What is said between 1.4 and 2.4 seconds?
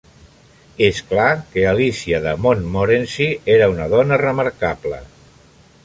que Alícia de